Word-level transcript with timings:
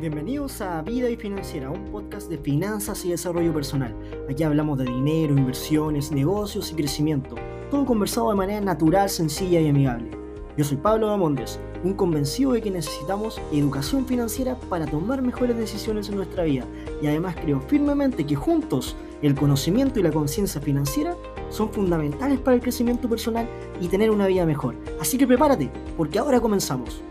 Bienvenidos 0.00 0.62
a 0.62 0.80
Vida 0.80 1.10
y 1.10 1.16
Financiera, 1.16 1.68
un 1.70 1.84
podcast 1.92 2.30
de 2.30 2.38
finanzas 2.38 3.04
y 3.04 3.10
desarrollo 3.10 3.52
personal. 3.52 3.94
Aquí 4.30 4.42
hablamos 4.42 4.78
de 4.78 4.86
dinero, 4.86 5.36
inversiones, 5.36 6.10
negocios 6.10 6.72
y 6.72 6.74
crecimiento, 6.74 7.34
todo 7.70 7.84
conversado 7.84 8.30
de 8.30 8.36
manera 8.36 8.62
natural, 8.62 9.10
sencilla 9.10 9.60
y 9.60 9.68
amigable. 9.68 10.10
Yo 10.56 10.64
soy 10.64 10.78
Pablo 10.78 11.08
Damondes, 11.08 11.60
un 11.84 11.92
convencido 11.92 12.52
de 12.52 12.62
que 12.62 12.70
necesitamos 12.70 13.38
educación 13.52 14.06
financiera 14.06 14.58
para 14.70 14.86
tomar 14.86 15.20
mejores 15.20 15.58
decisiones 15.58 16.08
en 16.08 16.16
nuestra 16.16 16.44
vida 16.44 16.64
y 17.02 17.06
además 17.06 17.36
creo 17.38 17.60
firmemente 17.60 18.24
que 18.24 18.36
juntos 18.36 18.96
el 19.20 19.34
conocimiento 19.34 20.00
y 20.00 20.02
la 20.02 20.12
conciencia 20.12 20.62
financiera 20.62 21.14
son 21.50 21.70
fundamentales 21.70 22.38
para 22.38 22.54
el 22.54 22.62
crecimiento 22.62 23.06
personal 23.06 23.46
y 23.82 23.88
tener 23.88 24.10
una 24.10 24.28
vida 24.28 24.46
mejor. 24.46 24.76
Así 24.98 25.18
que 25.18 25.26
prepárate, 25.26 25.70
porque 25.98 26.18
ahora 26.18 26.40
comenzamos. 26.40 27.02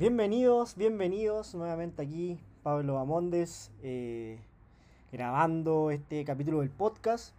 Bienvenidos, 0.00 0.76
bienvenidos 0.76 1.54
nuevamente 1.54 2.00
aquí, 2.00 2.40
Pablo 2.62 2.98
Amondes, 2.98 3.70
eh, 3.82 4.40
grabando 5.12 5.90
este 5.90 6.24
capítulo 6.24 6.60
del 6.60 6.70
podcast. 6.70 7.34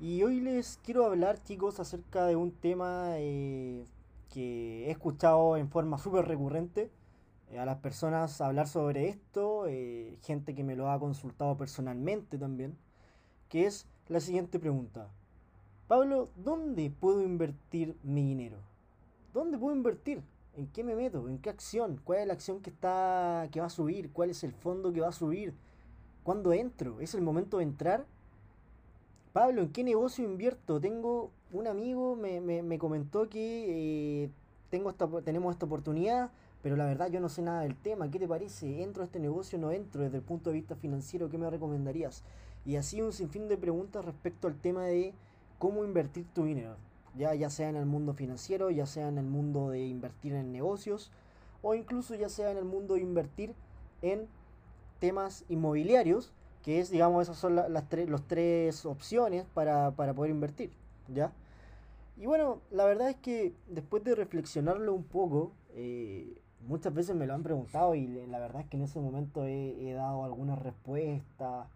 Y 0.00 0.20
hoy 0.24 0.40
les 0.40 0.80
quiero 0.82 1.06
hablar, 1.06 1.40
chicos, 1.44 1.78
acerca 1.78 2.26
de 2.26 2.34
un 2.34 2.50
tema 2.50 3.10
eh, 3.18 3.84
que 4.34 4.88
he 4.88 4.90
escuchado 4.90 5.56
en 5.56 5.70
forma 5.70 5.96
súper 5.98 6.26
recurrente 6.26 6.90
eh, 7.52 7.60
a 7.60 7.64
las 7.64 7.76
personas 7.76 8.40
hablar 8.40 8.66
sobre 8.66 9.08
esto, 9.08 9.66
gente 10.22 10.56
que 10.56 10.64
me 10.64 10.74
lo 10.74 10.90
ha 10.90 10.98
consultado 10.98 11.56
personalmente 11.56 12.36
también, 12.36 12.76
que 13.48 13.64
es 13.64 13.86
la 14.08 14.18
siguiente 14.18 14.58
pregunta. 14.58 15.08
Pablo, 15.86 16.30
¿dónde 16.34 16.90
puedo 16.90 17.22
invertir 17.22 17.96
mi 18.02 18.24
dinero? 18.24 18.56
¿Dónde 19.32 19.56
puedo 19.56 19.76
invertir? 19.76 20.24
¿En 20.56 20.68
qué 20.68 20.82
me 20.82 20.96
meto? 20.96 21.28
¿En 21.28 21.38
qué 21.38 21.50
acción? 21.50 22.00
¿Cuál 22.02 22.20
es 22.20 22.26
la 22.26 22.32
acción 22.32 22.60
que 22.60 22.70
está 22.70 23.46
que 23.52 23.60
va 23.60 23.66
a 23.66 23.70
subir? 23.70 24.10
¿Cuál 24.12 24.30
es 24.30 24.42
el 24.42 24.52
fondo 24.52 24.90
que 24.90 25.02
va 25.02 25.08
a 25.08 25.12
subir? 25.12 25.52
¿Cuándo 26.22 26.54
entro? 26.54 26.98
¿Es 27.00 27.14
el 27.14 27.20
momento 27.20 27.58
de 27.58 27.64
entrar? 27.64 28.06
Pablo, 29.34 29.60
¿en 29.60 29.70
qué 29.70 29.84
negocio 29.84 30.24
invierto? 30.24 30.80
Tengo 30.80 31.30
un 31.52 31.66
amigo, 31.66 32.16
me, 32.16 32.40
me, 32.40 32.78
comentó 32.78 33.28
que 33.28 34.24
eh, 34.24 34.30
tengo 34.70 34.88
esta, 34.88 35.06
tenemos 35.22 35.52
esta 35.52 35.66
oportunidad, 35.66 36.30
pero 36.62 36.74
la 36.76 36.86
verdad 36.86 37.10
yo 37.10 37.20
no 37.20 37.28
sé 37.28 37.42
nada 37.42 37.60
del 37.60 37.76
tema. 37.76 38.10
¿Qué 38.10 38.18
te 38.18 38.26
parece? 38.26 38.82
¿Entro 38.82 39.02
a 39.02 39.06
este 39.06 39.20
negocio 39.20 39.58
o 39.58 39.60
no 39.60 39.72
entro? 39.72 40.04
Desde 40.04 40.16
el 40.16 40.22
punto 40.22 40.48
de 40.48 40.54
vista 40.54 40.74
financiero, 40.74 41.28
¿qué 41.28 41.36
me 41.36 41.50
recomendarías? 41.50 42.24
Y 42.64 42.76
así 42.76 43.02
un 43.02 43.12
sinfín 43.12 43.46
de 43.48 43.58
preguntas 43.58 44.06
respecto 44.06 44.48
al 44.48 44.56
tema 44.56 44.86
de 44.86 45.12
cómo 45.58 45.84
invertir 45.84 46.24
tu 46.34 46.44
dinero 46.44 46.76
ya, 47.16 47.34
ya 47.34 47.50
sea 47.50 47.68
en 47.68 47.76
el 47.76 47.86
mundo 47.86 48.14
financiero, 48.14 48.70
ya 48.70 48.86
sea 48.86 49.08
en 49.08 49.18
el 49.18 49.26
mundo 49.26 49.70
de 49.70 49.86
invertir 49.86 50.34
en 50.34 50.52
negocios 50.52 51.10
o 51.62 51.74
incluso 51.74 52.14
ya 52.14 52.28
sea 52.28 52.50
en 52.50 52.58
el 52.58 52.64
mundo 52.64 52.94
de 52.94 53.00
invertir 53.00 53.54
en 54.02 54.28
temas 54.98 55.44
inmobiliarios, 55.48 56.32
que 56.62 56.80
es, 56.80 56.90
digamos, 56.90 57.22
esas 57.22 57.36
son 57.36 57.56
las 57.56 57.68
los 58.08 58.22
tres 58.26 58.86
opciones 58.86 59.46
para, 59.54 59.92
poder 59.92 60.30
invertir, 60.30 60.70
¿ya? 61.08 61.32
Y 62.16 62.26
bueno, 62.26 62.60
la 62.70 62.84
verdad 62.84 63.10
es 63.10 63.16
que 63.16 63.52
después 63.68 64.02
de 64.04 64.14
reflexionarlo 64.14 64.94
un 64.94 65.04
poco, 65.04 65.52
eh, 65.74 66.40
muchas 66.66 66.94
veces 66.94 67.14
me 67.14 67.26
lo 67.26 67.34
han 67.34 67.42
preguntado 67.42 67.94
y 67.94 68.06
la 68.26 68.38
verdad 68.38 68.62
es 68.62 68.68
que 68.68 68.76
en 68.76 68.84
ese 68.84 69.00
momento 69.00 69.44
he, 69.44 69.90
he 69.90 69.92
dado 69.92 70.24
algunas 70.24 70.58
respuestas 70.58 71.68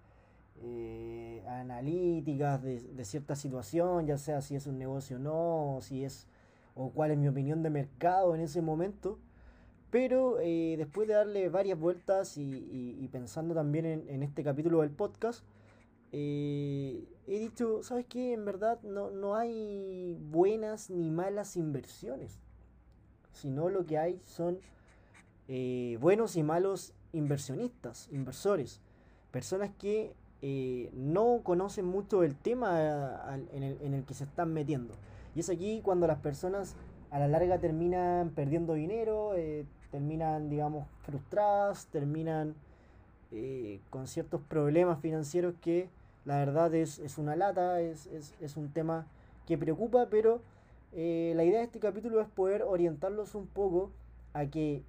eh, 0.62 1.42
analíticas 1.48 2.62
de, 2.62 3.04
cierta 3.04 3.34
situación, 3.34 4.06
ya 4.06 4.18
sea 4.18 4.42
si 4.42 4.56
es 4.56 4.66
un 4.66 4.78
negocio 4.78 5.16
o 5.16 5.18
no, 5.18 5.78
si 5.80 6.04
es, 6.04 6.26
o 6.74 6.90
cuál 6.90 7.12
es 7.12 7.18
mi 7.18 7.28
opinión 7.28 7.62
de 7.62 7.70
mercado 7.70 8.34
en 8.34 8.42
ese 8.42 8.60
momento. 8.60 9.18
Pero 9.90 10.38
eh, 10.40 10.74
después 10.76 11.08
de 11.08 11.14
darle 11.14 11.48
varias 11.48 11.78
vueltas 11.78 12.36
y, 12.36 13.08
pensando 13.10 13.54
también 13.54 13.86
en, 13.86 14.22
este 14.22 14.44
capítulo 14.44 14.82
del 14.82 14.90
podcast, 14.90 15.44
eh, 16.12 17.08
he 17.26 17.38
dicho, 17.38 17.82
¿sabes 17.82 18.06
qué? 18.06 18.34
En 18.34 18.44
verdad 18.44 18.80
no, 18.82 19.10
no 19.10 19.34
hay 19.34 20.16
buenas 20.30 20.90
ni 20.90 21.10
malas 21.10 21.56
inversiones, 21.56 22.38
sino 23.32 23.68
lo 23.68 23.86
que 23.86 23.98
hay 23.98 24.20
son 24.24 24.60
buenos 25.98 26.36
y 26.36 26.44
malos 26.44 26.92
inversionistas, 27.12 28.08
inversores, 28.12 28.80
personas 29.32 29.70
que 29.78 30.14
eh, 30.42 30.90
no 30.94 31.40
conocen 31.42 31.84
mucho 31.84 32.22
el 32.22 32.34
tema 32.34 33.38
en, 33.52 33.94
el, 33.94 34.04
que 34.04 34.14
se 34.14 34.24
están 34.24 34.52
metiendo. 34.52 34.94
Y 35.34 35.40
es 35.40 35.50
aquí 35.50 35.80
cuando 35.82 36.06
las 36.06 36.18
personas 36.18 36.76
a 37.10 37.18
la 37.18 37.28
larga 37.28 37.58
terminan 37.58 38.30
perdiendo 38.30 38.74
dinero, 38.74 39.34
eh, 39.34 39.66
terminan, 39.90 40.48
digamos, 40.48 40.86
frustradas, 41.02 41.86
terminan 41.86 42.54
eh, 43.32 43.80
con 43.90 44.06
ciertos 44.06 44.40
problemas 44.40 45.00
financieros 45.00 45.54
que 45.60 45.88
la 46.24 46.38
verdad 46.38 46.74
es, 46.74 47.00
una 47.18 47.36
lata, 47.36 47.80
es, 47.80 48.08
es, 48.40 48.56
un 48.56 48.70
tema 48.70 49.06
que 49.46 49.58
preocupa, 49.58 50.08
pero 50.10 50.42
la 50.92 51.44
idea 51.44 51.58
de 51.58 51.64
este 51.64 51.80
capítulo 51.80 52.20
es 52.20 52.28
poder 52.28 52.62
orientarlos 52.62 53.34
un 53.34 53.46
poco 53.46 53.90
a 54.32 54.46
que 54.46 54.82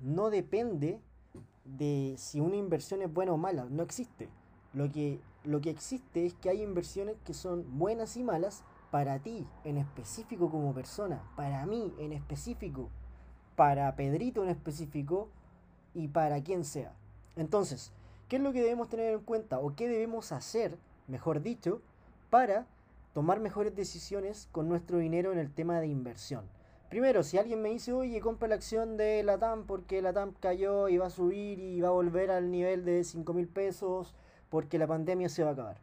no 0.00 0.30
depende 0.30 1.00
de 1.64 2.14
si 2.18 2.40
una 2.40 2.56
inversión 2.56 3.02
es 3.02 3.12
buena 3.12 3.32
o 3.32 3.36
mala, 3.36 3.66
no 3.70 3.82
existe. 3.82 4.28
Lo 4.74 4.90
que, 4.90 5.20
lo 5.44 5.60
que 5.60 5.70
existe 5.70 6.26
es 6.26 6.34
que 6.34 6.50
hay 6.50 6.62
inversiones 6.62 7.16
que 7.24 7.32
son 7.32 7.78
buenas 7.78 8.16
y 8.16 8.24
malas 8.24 8.64
para 8.90 9.20
ti 9.20 9.46
en 9.64 9.78
específico 9.78 10.50
como 10.50 10.74
persona, 10.74 11.22
para 11.36 11.64
mí 11.64 11.94
en 11.98 12.12
específico, 12.12 12.90
para 13.56 13.94
Pedrito 13.94 14.42
en 14.42 14.50
específico 14.50 15.28
y 15.94 16.08
para 16.08 16.42
quien 16.42 16.64
sea. 16.64 16.92
Entonces, 17.36 17.92
¿qué 18.28 18.36
es 18.36 18.42
lo 18.42 18.52
que 18.52 18.62
debemos 18.62 18.88
tener 18.88 19.14
en 19.14 19.20
cuenta 19.20 19.60
o 19.60 19.74
qué 19.76 19.88
debemos 19.88 20.32
hacer, 20.32 20.76
mejor 21.06 21.40
dicho, 21.40 21.80
para 22.30 22.66
tomar 23.12 23.38
mejores 23.38 23.76
decisiones 23.76 24.48
con 24.50 24.68
nuestro 24.68 24.98
dinero 24.98 25.32
en 25.32 25.38
el 25.38 25.52
tema 25.52 25.80
de 25.80 25.86
inversión? 25.86 26.44
Primero, 26.88 27.22
si 27.22 27.38
alguien 27.38 27.62
me 27.62 27.70
dice, 27.70 27.92
oye, 27.92 28.20
compra 28.20 28.48
la 28.48 28.54
acción 28.56 28.96
de 28.96 29.22
la 29.22 29.38
TAM 29.38 29.66
porque 29.66 30.02
la 30.02 30.12
TAM 30.12 30.34
cayó 30.38 30.88
y 30.88 30.98
va 30.98 31.06
a 31.06 31.10
subir 31.10 31.58
y 31.58 31.80
va 31.80 31.88
a 31.88 31.92
volver 31.92 32.30
al 32.30 32.50
nivel 32.50 32.84
de 32.84 33.02
5 33.02 33.32
mil 33.32 33.48
pesos 33.48 34.14
porque 34.54 34.78
la 34.78 34.86
pandemia 34.86 35.28
se 35.28 35.42
va 35.42 35.50
a 35.50 35.52
acabar. 35.54 35.78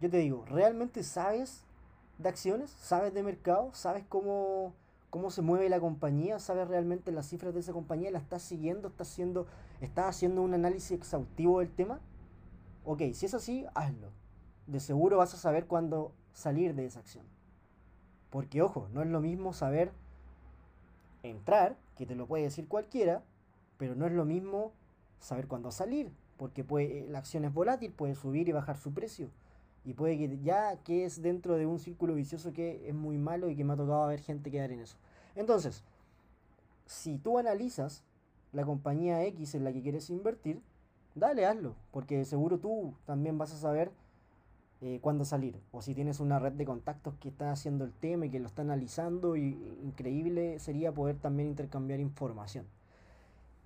Yo 0.00 0.08
te 0.08 0.16
digo, 0.16 0.46
¿realmente 0.46 1.02
sabes 1.02 1.66
de 2.16 2.30
acciones? 2.30 2.70
¿Sabes 2.70 3.12
de 3.12 3.22
mercado? 3.22 3.68
¿Sabes 3.74 4.02
cómo, 4.08 4.72
cómo 5.10 5.30
se 5.30 5.42
mueve 5.42 5.68
la 5.68 5.78
compañía? 5.78 6.38
¿Sabes 6.38 6.68
realmente 6.68 7.12
las 7.12 7.28
cifras 7.28 7.52
de 7.52 7.60
esa 7.60 7.74
compañía? 7.74 8.10
¿La 8.10 8.18
estás 8.18 8.40
siguiendo? 8.40 8.88
¿Estás 8.88 9.10
haciendo, 9.10 9.46
estás 9.82 10.06
haciendo 10.06 10.40
un 10.40 10.54
análisis 10.54 10.92
exhaustivo 10.92 11.58
del 11.58 11.70
tema? 11.70 12.00
Ok, 12.86 13.02
si 13.12 13.26
es 13.26 13.34
así, 13.34 13.66
hazlo. 13.74 14.08
De 14.66 14.80
seguro 14.80 15.18
vas 15.18 15.34
a 15.34 15.36
saber 15.36 15.66
cuándo 15.66 16.12
salir 16.32 16.74
de 16.74 16.86
esa 16.86 17.00
acción. 17.00 17.26
Porque 18.30 18.62
ojo, 18.62 18.88
no 18.94 19.02
es 19.02 19.08
lo 19.08 19.20
mismo 19.20 19.52
saber 19.52 19.92
entrar, 21.22 21.76
que 21.98 22.06
te 22.06 22.14
lo 22.14 22.26
puede 22.26 22.44
decir 22.44 22.66
cualquiera, 22.68 23.22
pero 23.76 23.94
no 23.96 24.06
es 24.06 24.12
lo 24.12 24.24
mismo 24.24 24.72
saber 25.18 25.46
cuándo 25.46 25.70
salir 25.70 26.10
porque 26.40 26.64
puede, 26.64 27.06
la 27.10 27.18
acción 27.18 27.44
es 27.44 27.52
volátil, 27.52 27.92
puede 27.92 28.14
subir 28.14 28.48
y 28.48 28.52
bajar 28.52 28.78
su 28.78 28.94
precio. 28.94 29.28
Y 29.84 29.92
puede 29.92 30.16
que 30.16 30.38
ya 30.42 30.74
que 30.76 31.04
es 31.04 31.20
dentro 31.20 31.56
de 31.56 31.66
un 31.66 31.78
círculo 31.78 32.14
vicioso 32.14 32.54
que 32.54 32.88
es 32.88 32.94
muy 32.94 33.18
malo 33.18 33.50
y 33.50 33.56
que 33.56 33.62
me 33.62 33.74
ha 33.74 33.76
tocado 33.76 34.06
ver 34.06 34.20
gente 34.20 34.50
quedar 34.50 34.72
en 34.72 34.80
eso. 34.80 34.96
Entonces, 35.36 35.84
si 36.86 37.18
tú 37.18 37.36
analizas 37.36 38.04
la 38.52 38.64
compañía 38.64 39.22
X 39.26 39.54
en 39.54 39.64
la 39.64 39.72
que 39.74 39.82
quieres 39.82 40.08
invertir, 40.08 40.62
dale, 41.14 41.44
hazlo, 41.44 41.74
porque 41.90 42.24
seguro 42.24 42.58
tú 42.58 42.94
también 43.04 43.36
vas 43.36 43.52
a 43.52 43.58
saber 43.58 43.92
eh, 44.80 44.98
cuándo 45.02 45.26
salir. 45.26 45.60
O 45.72 45.82
si 45.82 45.94
tienes 45.94 46.20
una 46.20 46.38
red 46.38 46.52
de 46.52 46.64
contactos 46.64 47.16
que 47.20 47.28
está 47.28 47.52
haciendo 47.52 47.84
el 47.84 47.92
tema 47.92 48.24
y 48.24 48.30
que 48.30 48.40
lo 48.40 48.46
está 48.46 48.62
analizando, 48.62 49.36
y, 49.36 49.58
increíble 49.82 50.58
sería 50.58 50.90
poder 50.90 51.18
también 51.18 51.50
intercambiar 51.50 52.00
información. 52.00 52.64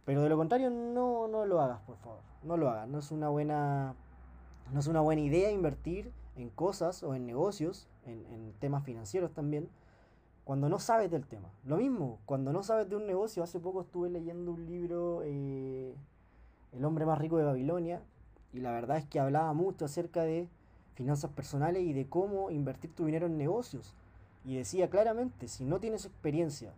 Pero 0.04 0.22
de 0.22 0.28
lo 0.28 0.36
contrario, 0.36 0.70
no, 0.70 1.28
no 1.28 1.46
lo 1.46 1.60
hagas, 1.60 1.80
por 1.80 1.96
favor. 1.96 2.20
No 2.42 2.56
lo 2.56 2.68
hagas. 2.68 2.88
No 2.88 2.98
es 2.98 3.10
una 3.10 3.28
buena, 3.28 3.94
no 4.72 4.80
es 4.80 4.86
una 4.86 5.00
buena 5.00 5.22
idea 5.22 5.50
invertir 5.50 6.12
en 6.36 6.50
cosas 6.50 7.02
o 7.02 7.14
en 7.14 7.26
negocios, 7.26 7.88
en, 8.04 8.52
temas 8.60 8.84
financieros 8.84 9.32
también, 9.32 9.68
cuando 10.44 10.68
no 10.68 10.78
sabes 10.78 11.10
del 11.10 11.26
tema. 11.26 11.48
Lo 11.64 11.76
mismo, 11.76 12.18
cuando 12.26 12.52
no 12.52 12.62
sabes 12.62 12.88
de 12.88 12.96
un 12.96 13.06
negocio, 13.06 13.42
hace 13.42 13.60
poco 13.60 13.82
estuve 13.82 14.10
leyendo 14.10 14.52
un 14.52 14.66
libro, 14.66 15.22
eh, 15.24 15.94
El 16.72 16.84
hombre 16.84 17.06
más 17.06 17.18
rico 17.18 17.38
de 17.38 17.44
Babilonia, 17.44 18.02
y 18.52 18.60
la 18.60 18.72
verdad 18.72 18.98
es 18.98 19.06
que 19.06 19.20
hablaba 19.20 19.52
mucho 19.52 19.84
acerca 19.84 20.22
de 20.22 20.48
finanzas 20.94 21.30
personales 21.30 21.82
y 21.82 21.92
de 21.92 22.08
cómo 22.08 22.50
invertir 22.50 22.94
tu 22.94 23.06
dinero 23.06 23.26
en 23.26 23.38
negocios. 23.38 23.94
Y 24.44 24.56
decía 24.56 24.90
claramente, 24.90 25.48
si 25.48 25.64
no 25.64 25.80
tienes 25.80 26.04
experiencia 26.04 26.74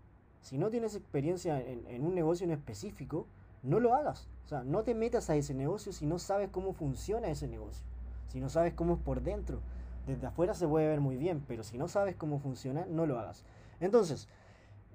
si 0.47 0.59
no 0.59 0.71
tienes 0.71 0.95
experiencia 0.95 1.61
en, 1.61 2.07
un 2.07 2.15
negocio 2.15 2.45
en 2.45 2.53
específico, 2.53 3.27
no 3.65 3.81
lo 3.81 3.95
hagas. 3.97 4.29
O 4.45 4.49
sea, 4.49 4.63
no 4.63 4.85
te 4.85 4.95
metas 4.95 5.29
a 5.29 5.35
ese 5.35 5.55
negocio 5.55 5.93
si 5.93 6.07
no 6.07 6.21
sabes 6.21 6.51
cómo 6.51 6.73
funciona 6.73 7.27
ese 7.27 7.49
negocio. 7.49 7.85
Si 8.29 8.39
no 8.39 8.49
sabes 8.49 8.73
cómo 8.73 8.95
es 8.95 9.01
por 9.01 9.23
dentro. 9.23 9.59
Desde 10.07 10.29
afuera 10.29 10.55
se 10.55 10.69
puede 10.69 10.87
ver 10.87 11.01
muy 11.01 11.17
bien, 11.17 11.43
pero 11.49 11.65
si 11.65 11.79
no 11.79 11.89
sabes 11.89 12.15
cómo 12.15 12.39
funciona, 12.39 12.87
no 12.89 13.07
lo 13.07 13.19
hagas. 13.19 13.43
Entonces, 13.81 14.29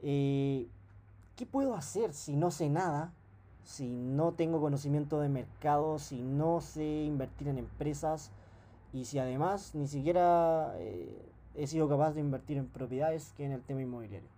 eh, 0.01 0.69
¿qué 1.35 1.45
puedo 1.45 1.75
hacer 1.75 2.13
si 2.13 2.37
no 2.37 2.49
sé 2.49 2.69
nada? 2.69 3.11
Si 3.65 3.89
no 3.89 4.31
tengo 4.31 4.61
conocimiento 4.61 5.19
de 5.19 5.27
mercado, 5.27 5.99
si 5.99 6.21
no 6.21 6.61
sé 6.61 7.03
invertir 7.03 7.49
en 7.49 7.57
empresas 7.57 8.31
y 8.93 9.03
si 9.03 9.19
además 9.19 9.75
ni 9.75 9.89
siquiera 9.89 10.75
eh, 10.77 11.29
he 11.55 11.67
sido 11.67 11.89
capaz 11.89 12.13
de 12.13 12.21
invertir 12.21 12.55
en 12.55 12.67
propiedades 12.67 13.33
que 13.35 13.43
en 13.43 13.51
el 13.51 13.61
tema 13.63 13.81
inmobiliario. 13.81 14.29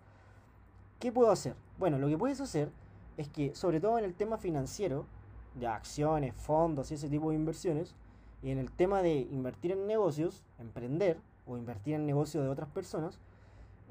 ¿Qué 1.04 1.12
puedo 1.12 1.32
hacer? 1.32 1.54
Bueno, 1.78 1.98
lo 1.98 2.08
que 2.08 2.18
puedes 2.18 2.40
hacer 2.40 2.72
es 3.18 3.28
que, 3.28 3.54
sobre 3.56 3.82
todo 3.82 4.00
en 4.00 4.06
el 4.06 4.14
tema 4.14 4.38
financiero, 4.38 5.06
de 5.54 5.68
acciones, 5.68 6.34
fondos 6.34 6.92
y 6.92 6.94
ese 6.94 7.10
tipo 7.10 7.32
de 7.32 7.36
inversiones, 7.36 7.94
y 8.42 8.52
en 8.52 8.58
el 8.58 8.72
tema 8.72 9.02
de 9.02 9.28
invertir 9.30 9.74
en 9.74 9.86
negocios, 9.86 10.46
emprender 10.60 11.20
o 11.46 11.58
invertir 11.58 11.96
en 11.96 12.06
negocios 12.06 12.46
de 12.46 12.50
otras 12.50 12.70
personas, 12.70 13.20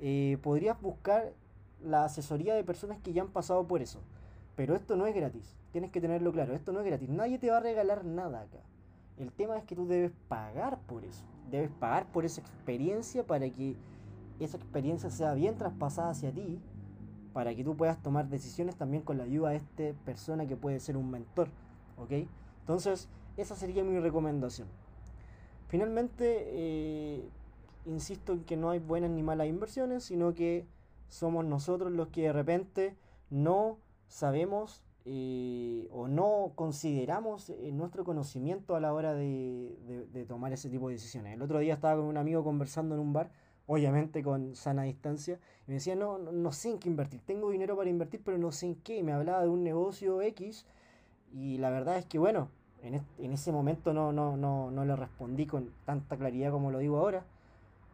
eh, 0.00 0.38
podrías 0.42 0.80
buscar 0.80 1.34
la 1.84 2.06
asesoría 2.06 2.54
de 2.54 2.64
personas 2.64 2.96
que 3.00 3.12
ya 3.12 3.20
han 3.20 3.28
pasado 3.28 3.66
por 3.66 3.82
eso. 3.82 3.98
Pero 4.56 4.74
esto 4.74 4.96
no 4.96 5.06
es 5.06 5.14
gratis, 5.14 5.54
tienes 5.70 5.90
que 5.90 6.00
tenerlo 6.00 6.32
claro, 6.32 6.54
esto 6.54 6.72
no 6.72 6.80
es 6.80 6.86
gratis, 6.86 7.10
nadie 7.10 7.38
te 7.38 7.50
va 7.50 7.58
a 7.58 7.60
regalar 7.60 8.06
nada 8.06 8.40
acá. 8.40 8.60
El 9.18 9.32
tema 9.32 9.58
es 9.58 9.64
que 9.64 9.76
tú 9.76 9.86
debes 9.86 10.12
pagar 10.28 10.78
por 10.86 11.04
eso, 11.04 11.24
debes 11.50 11.70
pagar 11.72 12.06
por 12.06 12.24
esa 12.24 12.40
experiencia 12.40 13.22
para 13.22 13.50
que 13.50 13.76
esa 14.40 14.56
experiencia 14.56 15.10
sea 15.10 15.34
bien 15.34 15.58
traspasada 15.58 16.08
hacia 16.08 16.32
ti, 16.32 16.58
para 17.32 17.54
que 17.54 17.64
tú 17.64 17.76
puedas 17.76 18.02
tomar 18.02 18.28
decisiones 18.28 18.76
también 18.76 19.02
con 19.02 19.18
la 19.18 19.24
ayuda 19.24 19.50
de 19.50 19.56
esta 19.56 20.04
persona 20.04 20.46
que 20.46 20.56
puede 20.56 20.80
ser 20.80 20.96
un 20.96 21.10
mentor, 21.10 21.48
¿ok? 21.98 22.26
Entonces, 22.60 23.08
esa 23.36 23.54
sería 23.56 23.82
mi 23.84 23.98
recomendación. 23.98 24.68
Finalmente, 25.68 26.44
eh, 26.46 27.28
insisto 27.86 28.32
en 28.34 28.44
que 28.44 28.56
no 28.56 28.70
hay 28.70 28.78
buenas 28.78 29.10
ni 29.10 29.22
malas 29.22 29.46
inversiones, 29.46 30.04
sino 30.04 30.34
que 30.34 30.66
somos 31.08 31.44
nosotros 31.44 31.92
los 31.92 32.08
que 32.08 32.22
de 32.22 32.32
repente 32.32 32.96
no 33.30 33.78
sabemos 34.06 34.82
eh, 35.04 35.88
o 35.90 36.06
no 36.06 36.52
consideramos 36.54 37.50
eh, 37.50 37.70
nuestro 37.72 38.04
conocimiento 38.04 38.76
a 38.76 38.80
la 38.80 38.92
hora 38.92 39.14
de, 39.14 40.26
tomar 40.28 40.52
ese 40.52 40.70
tipo 40.70 40.88
de 40.88 40.94
decisiones. 40.94 41.34
El 41.34 41.42
otro 41.42 41.58
día 41.58 41.74
estaba 41.74 41.96
con 41.96 42.04
un 42.04 42.16
amigo 42.16 42.44
conversando 42.44 42.94
en 42.94 43.00
un 43.00 43.12
bar, 43.12 43.32
obviamente 43.72 44.22
con 44.22 44.54
sana 44.54 44.82
distancia, 44.82 45.38
y 45.66 45.70
me 45.70 45.74
decía, 45.76 45.96
no, 45.96 46.18
no, 46.18 46.52
sé 46.52 46.68
en 46.68 46.78
qué 46.78 46.90
invertir, 46.90 47.22
tengo 47.24 47.50
dinero 47.50 47.74
para 47.74 47.88
invertir, 47.88 48.20
pero 48.22 48.36
no 48.36 48.52
sé 48.52 48.66
en 48.66 48.74
qué, 48.74 48.98
y 48.98 49.02
me 49.02 49.12
hablaba 49.12 49.40
de 49.42 49.48
un 49.48 49.64
negocio 49.64 50.20
X, 50.20 50.66
y 51.32 51.56
la 51.56 51.70
verdad 51.70 51.96
es 51.96 52.04
que 52.04 52.18
bueno, 52.18 52.50
en, 52.82 53.00
en 53.18 53.32
ese 53.32 53.50
momento 53.50 53.94
no, 53.94 54.12
no, 54.12 54.36
no, 54.36 54.70
no 54.70 54.84
le 54.84 54.94
respondí 54.94 55.46
con 55.46 55.70
tanta 55.86 56.18
claridad 56.18 56.50
como 56.50 56.70
lo 56.70 56.80
digo 56.80 56.98
ahora, 56.98 57.24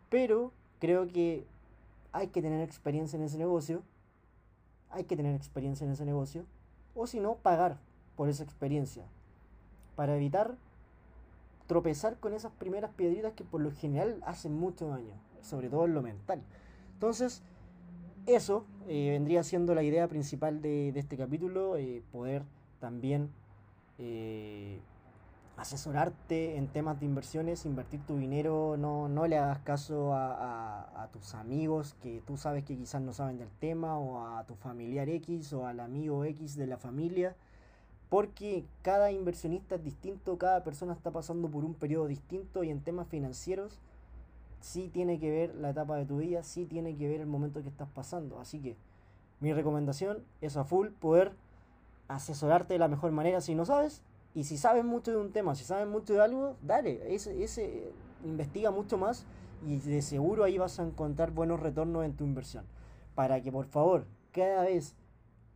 pero 0.09 0.51
creo 0.81 1.07
que 1.07 1.47
hay 2.11 2.27
que 2.27 2.43
tener 2.43 2.61
experiencia 2.61 3.17
en 3.17 3.23
ese 3.23 3.39
negocio, 3.39 3.85
hay 4.91 5.05
que 5.05 5.17
tener 5.17 5.37
experiencia 5.37 5.85
en 5.85 5.93
ese 5.93 6.05
negocio, 6.05 6.45
o 6.97 7.07
si 7.07 7.21
no, 7.21 7.37
pagar 7.37 7.79
por 8.17 8.29
esa 8.29 8.43
experiencia, 8.43 9.05
para 9.95 10.17
evitar 10.17 10.57
tropezar 11.69 12.17
con 12.17 12.33
esas 12.33 12.51
primeras 12.51 12.91
piedritas 12.95 13.35
que 13.35 13.45
por 13.45 13.61
lo 13.61 13.71
general 13.71 14.21
hacen 14.27 14.59
mucho 14.59 14.89
daño, 14.89 15.15
sobre 15.43 15.69
todo 15.69 15.87
en 15.87 15.95
lo 15.95 16.03
mental. 16.03 16.43
Entonces, 16.95 17.43
eso 18.27 18.65
eh, 18.89 19.11
vendría 19.13 19.43
siendo 19.43 19.75
la 19.75 19.83
idea 19.83 20.09
principal 20.09 20.61
de, 20.61 20.91
este 20.91 21.17
capítulo, 21.17 21.77
eh, 21.77 22.03
poder 22.13 22.43
también 22.81 23.31
eh, 23.99 24.81
asesorarte 25.57 26.57
en 26.57 26.69
temas 26.69 27.01
de 27.01 27.07
inversiones, 27.07 27.67
invertir 27.67 28.01
tu 28.07 28.17
dinero, 28.17 28.77
no, 28.79 29.09
no 29.09 29.27
le 29.27 29.39
hagas 29.39 29.59
caso 29.61 30.13
a, 30.15 31.09
tus 31.13 31.35
amigos 31.35 31.97
que 32.03 32.23
tú 32.27 32.37
sabes 32.37 32.65
que 32.65 32.77
quizás 32.77 33.01
no 33.01 33.15
saben 33.15 33.39
del 33.39 33.49
tema, 33.61 33.99
o 33.99 34.37
a 34.37 34.45
tu 34.45 34.55
familiar 34.55 35.09
X 35.09 35.55
o 35.55 35.67
al 35.67 35.81
amigo 35.81 36.25
X 36.25 36.55
de 36.55 36.67
la 36.67 36.77
familia, 36.77 37.35
porque 38.11 38.67
cada 38.83 39.11
inversionista 39.11 39.77
es 39.77 39.85
distinto, 39.85 40.37
cada 40.37 40.63
persona 40.65 40.93
está 40.93 41.11
pasando 41.11 41.49
por 41.49 41.65
un 41.65 41.75
periodo 41.75 42.07
distinto 42.09 42.63
y 42.63 42.71
en 42.71 42.81
temas 42.81 43.09
financieros 43.09 43.81
sí 44.61 44.89
tiene 44.89 45.19
que 45.19 45.31
ver 45.31 45.55
la 45.55 45.71
etapa 45.71 45.97
de 45.97 46.07
tu 46.07 46.19
vida, 46.19 46.43
sí 46.43 46.67
tiene 46.67 46.97
que 46.97 47.09
ver 47.09 47.21
el 47.21 47.27
momento 47.27 47.63
que 47.63 47.69
estás 47.69 47.89
pasando. 47.89 48.41
Así 48.41 48.61
que 48.61 48.77
mi 49.41 49.53
recomendación 49.53 50.25
es 50.41 50.57
a 50.57 50.65
full 50.65 50.89
poder 50.89 51.33
asesorarte 52.09 52.75
de 52.75 52.79
la 52.79 52.89
mejor 52.89 53.13
manera 53.13 53.41
si 53.41 53.55
no 53.55 53.65
sabes 53.65 54.03
y 54.35 54.45
si 54.45 54.57
sabes 54.57 54.85
mucho 54.85 55.11
de 55.11 55.19
un 55.19 55.33
tema, 55.33 55.55
si 55.55 55.65
sabes 55.65 55.87
mucho 55.87 56.15
de 56.15 56.21
algo, 56.21 56.57
dale, 56.63 57.15
ese, 57.15 57.43
ese 57.43 57.93
investiga 58.25 58.71
mucho 58.71 58.99
más 58.99 59.25
y 59.67 59.79
de 59.79 60.03
seguro 60.03 60.45
ahí 60.45 60.59
vas 60.59 60.79
a 60.79 60.85
encontrar 60.85 61.33
buenos 61.33 61.61
retornos 61.61 62.05
en 62.05 62.15
tu 62.15 62.25
inversión. 62.25 62.65
Para 63.15 63.43
que 63.43 63.51
por 63.51 63.67
favor, 63.67 64.07
cada 64.33 64.63
vez 64.63 64.95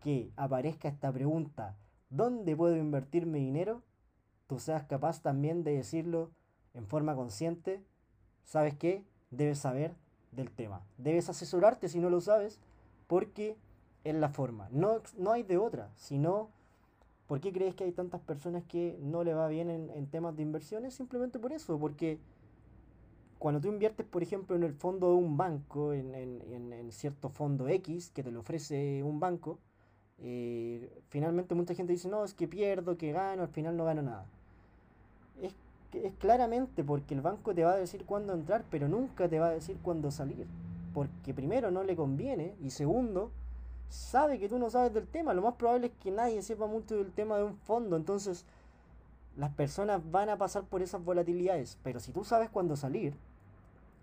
que 0.01 0.31
aparezca 0.37 0.89
esta 0.89 1.13
pregunta, 1.13 1.77
¿dónde 2.11 2.57
puedo 2.57 2.77
invertir 2.77 3.27
mi 3.27 3.39
dinero? 3.39 3.83
Tú 4.49 4.59
seas 4.59 4.85
capaz 4.85 5.23
también 5.23 5.63
de 5.65 5.77
decirlo 5.77 6.31
en 6.75 6.87
forma 6.87 7.15
consciente. 7.15 7.83
¿Sabes 8.45 8.75
qué? 8.75 9.05
Debes 9.31 9.59
saber 9.59 9.95
del 10.33 10.51
tema. 10.51 10.83
Debes 10.99 11.29
asesorarte 11.29 11.89
si 11.89 12.01
no 12.01 12.11
lo 12.11 12.21
sabes, 12.21 12.61
porque 13.07 13.57
es 14.05 14.15
la 14.15 14.29
forma. 14.29 14.69
No, 14.71 15.03
no 15.19 15.33
hay 15.33 15.43
de 15.43 15.59
otra, 15.59 15.91
sino 15.97 16.51
¿Por 17.33 17.41
qué 17.41 17.51
crees 17.51 17.75
que 17.75 17.85
hay 17.85 17.93
tantas 17.93 18.21
personas 18.21 18.63
que 18.65 18.99
no 19.01 19.25
le 19.25 19.33
va 19.33 19.49
bien 19.49 19.71
en, 19.71 20.07
temas 20.09 20.37
de 20.37 20.43
inversiones? 20.43 20.93
Simplemente 20.93 21.39
por 21.39 21.51
eso, 21.55 21.79
porque 21.79 22.19
cuando 23.39 23.59
tú 23.59 23.69
inviertes, 23.69 24.05
por 24.05 24.23
ejemplo, 24.23 24.55
en 24.55 24.63
el 24.65 24.75
fondo 24.75 25.09
de 25.09 25.15
un 25.15 25.39
banco, 25.39 25.95
en, 25.95 26.93
cierto 26.93 27.31
fondo 27.31 27.69
X 27.69 28.11
que 28.11 28.23
te 28.23 28.31
lo 28.31 28.41
ofrece 28.41 29.03
un 29.03 29.19
banco, 29.19 29.59
eh, 30.19 31.03
finalmente 31.09 31.55
mucha 31.55 31.75
gente 31.75 31.95
dice, 31.95 32.07
no, 32.07 32.23
es 32.23 32.35
que 32.35 32.47
pierdo, 32.47 32.99
que 32.99 33.13
gano, 33.13 33.45
al 33.45 33.49
final 33.49 33.79
no 33.79 33.87
gano 33.87 34.03
nada. 34.03 34.27
Es, 35.93 36.13
claramente 36.19 36.85
porque 36.85 37.15
el 37.15 37.21
banco 37.21 37.55
te 37.55 37.65
va 37.65 37.73
a 37.73 37.77
decir 37.77 38.05
cuándo 38.05 38.33
entrar, 38.33 38.65
pero 38.71 38.89
nunca 38.89 39.29
te 39.29 39.39
va 39.39 39.49
a 39.49 39.53
decir 39.53 39.77
cuándo 39.83 40.11
salir. 40.11 40.47
Porque 40.95 41.33
primero 41.35 41.71
no 41.71 41.85
le 41.85 41.97
conviene 41.97 42.55
y 42.63 42.71
segundo, 42.71 43.31
sabe 43.89 44.39
que 44.39 44.49
tú 44.49 44.59
no 44.59 44.71
sabes 44.71 44.93
del 44.93 45.07
tema. 45.07 45.35
Lo 45.35 45.43
más 45.43 45.55
probable 45.55 45.89
es 45.89 45.93
que 46.03 46.11
nadie 46.11 46.43
sepa 46.43 46.67
mucho 46.67 46.97
del 46.97 47.13
tema 47.13 47.37
de 47.39 47.45
un 47.45 47.57
fondo. 47.57 47.97
Entonces, 47.97 48.45
las 49.37 49.51
personas 49.51 50.03
van 50.11 50.29
a 50.29 50.37
pasar 50.37 50.65
por 50.65 50.83
esas 50.83 51.05
volatilidades. 51.05 51.79
Pero 51.83 52.01
si 52.01 52.13
tú 52.13 52.25
sabes 52.25 52.51
cuándo 52.51 52.77
salir, 52.77 53.15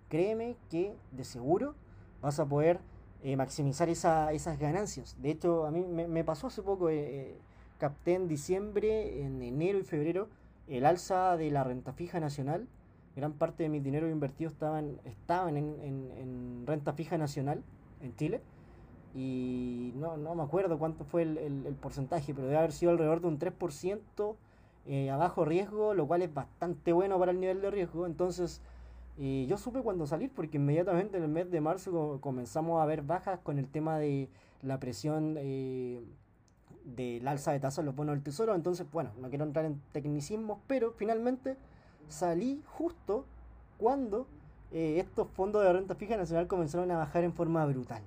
créeme 0.09 0.55
que 0.69 0.95
de 1.11 1.23
seguro 1.23 1.75
vas 2.21 2.39
a 2.39 2.45
poder 2.45 2.79
eh, 3.23 3.35
maximizar 3.35 3.89
esas 3.89 4.59
ganancias. 4.59 5.15
De 5.21 5.31
hecho, 5.31 5.65
a 5.65 5.71
mí 5.71 5.81
me, 5.81 6.23
pasó 6.23 6.47
hace 6.47 6.61
poco, 6.61 6.89
eh, 6.89 6.97
eh, 6.99 7.37
capté 7.77 8.13
en 8.13 8.27
diciembre, 8.27 9.23
en 9.23 9.41
enero 9.41 9.77
y 9.77 9.83
febrero, 9.83 10.27
el 10.69 10.85
alza 10.85 11.35
de 11.37 11.51
la 11.51 11.63
renta 11.63 11.93
fija 11.93 12.19
nacional. 12.19 12.67
Gran 13.15 13.33
parte 13.33 13.63
de 13.63 13.69
mi 13.69 13.79
dinero 13.79 14.09
invertido 14.09 14.49
estaban, 14.49 14.99
estaban 15.03 15.57
en, 15.57 15.79
en 15.81 16.63
renta 16.65 16.93
fija 16.93 17.17
nacional 17.17 17.63
en 18.01 18.15
Chile 18.15 18.41
y 19.15 19.91
no, 19.95 20.17
no 20.17 20.35
me 20.35 20.43
acuerdo 20.43 20.77
cuánto 20.77 21.03
fue 21.03 21.23
el, 21.23 21.75
porcentaje, 21.81 22.33
pero 22.33 22.47
debe 22.47 22.59
haber 22.59 22.71
sido 22.71 22.91
alrededor 22.91 23.21
de 23.21 23.27
un 23.27 23.39
3% 23.39 24.35
eh, 24.85 25.09
a 25.09 25.17
bajo 25.17 25.45
riesgo, 25.45 25.93
lo 25.93 26.07
cual 26.07 26.21
es 26.21 26.33
bastante 26.33 26.93
bueno 26.93 27.17
para 27.17 27.31
el 27.31 27.39
nivel 27.39 27.61
de 27.61 27.71
riesgo. 27.71 28.05
Entonces, 28.05 28.61
eh, 29.17 29.45
yo 29.49 29.57
supe 29.57 29.81
cuándo 29.81 30.05
salir 30.05 30.31
porque 30.33 30.57
inmediatamente 30.57 31.17
en 31.17 31.23
el 31.23 31.29
mes 31.29 31.49
de 31.49 31.59
marzo 31.59 32.19
comenzamos 32.21 32.81
a 32.81 32.85
ver 32.85 33.01
bajas 33.01 33.39
con 33.39 33.57
el 33.57 33.67
tema 33.67 33.97
de 33.97 34.29
la 34.61 34.79
presión 34.79 35.35
eh, 35.37 36.01
del 36.83 37.27
alza 37.27 37.51
de 37.51 37.59
tasas 37.59 37.85
los 37.85 37.95
bonos 37.95 38.15
del 38.15 38.23
tesoro. 38.23 38.55
Entonces, 38.55 38.89
bueno, 38.91 39.11
no 39.19 39.29
quiero 39.29 39.45
entrar 39.45 39.65
en 39.65 39.81
tecnicismos, 39.91 40.59
pero 40.67 40.91
finalmente 40.91 41.57
salí 42.07 42.61
justo 42.65 43.25
cuando 43.77 44.27
estos 44.71 45.27
fondos 45.29 45.63
de 45.63 45.73
renta 45.73 45.95
fija 45.95 46.15
nacional 46.15 46.47
comenzaron 46.47 46.91
a 46.91 46.97
bajar 46.97 47.23
en 47.23 47.33
forma 47.33 47.65
brutal. 47.65 48.03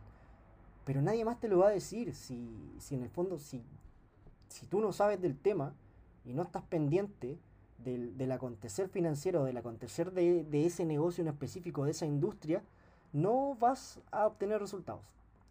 Pero 0.85 1.03
nadie 1.03 1.25
más 1.25 1.39
te 1.41 1.49
lo 1.49 1.59
va 1.59 1.69
a 1.69 1.73
decir 1.73 2.15
si, 2.15 2.75
si 2.79 2.95
en 2.95 3.03
el 3.03 3.11
fondo, 3.11 3.39
si, 3.39 3.63
si 4.49 4.67
tú 4.67 4.81
no 4.81 4.93
sabes 4.93 5.21
del 5.21 5.37
tema 5.37 5.75
y 6.25 6.33
no 6.33 6.43
estás 6.43 6.63
pendiente 6.63 7.39
del, 7.79 8.17
del 8.17 8.33
acontecer 8.33 8.89
financiero, 8.89 9.45
del 9.45 9.57
acontecer 9.57 10.13
de, 10.13 10.45
de 10.45 10.67
ese 10.67 10.85
negocio 10.85 11.23
en 11.23 11.29
específico, 11.29 11.85
de 11.85 11.93
esa 11.93 12.07
industria, 12.07 12.63
no 13.13 13.57
vas 13.57 14.01
a 14.11 14.27
obtener 14.27 14.61
resultados. 14.61 15.05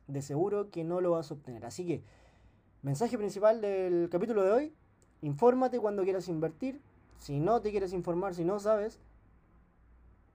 De 0.07 0.21
seguro 0.21 0.69
que 0.69 0.83
no 0.83 0.99
lo 0.99 1.11
vas 1.11 1.31
a 1.31 1.35
obtener. 1.35 1.65
Así 1.65 1.85
que, 1.85 2.03
mensaje 2.81 3.17
principal 3.17 3.61
del 3.61 4.09
capítulo 4.09 4.43
de 4.43 4.51
hoy, 4.51 4.73
infórmate 5.21 5.79
cuando 5.79 6.03
quieras 6.03 6.27
invertir. 6.27 6.81
Si 7.19 7.39
no 7.39 7.61
te 7.61 7.71
quieres 7.71 7.93
informar, 7.93 8.33
si 8.33 8.43
no 8.43 8.59
sabes, 8.59 8.99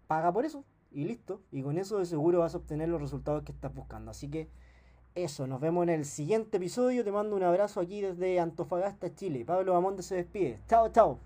paga 0.06 0.32
por 0.32 0.44
eso 0.44 0.64
y 0.92 1.04
listo. 1.04 1.40
Y 1.50 1.62
con 1.62 1.78
eso 1.78 1.98
de 1.98 2.06
seguro 2.06 2.40
vas 2.40 2.54
a 2.54 2.58
obtener 2.58 2.88
los 2.88 3.00
resultados 3.00 3.42
que 3.42 3.52
estás 3.52 3.74
buscando. 3.74 4.10
Así 4.10 4.28
que 4.28 4.48
eso, 5.14 5.46
nos 5.46 5.60
vemos 5.60 5.82
en 5.84 5.90
el 5.90 6.04
siguiente 6.04 6.58
episodio. 6.58 7.02
Te 7.02 7.10
mando 7.10 7.36
un 7.36 7.42
abrazo 7.42 7.80
aquí 7.80 8.00
desde 8.00 8.38
Antofagasta, 8.38 9.14
Chile. 9.14 9.44
Pablo 9.44 9.74
Amonde 9.74 10.02
se 10.02 10.14
despide. 10.14 10.60
Chao, 10.68 10.90
chao. 10.90 11.25